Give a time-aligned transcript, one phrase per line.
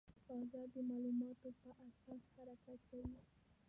[0.27, 3.15] بازار د معلوماتو په اساس حرکت کوي.